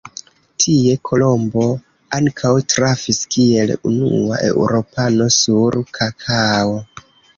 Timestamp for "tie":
0.63-0.93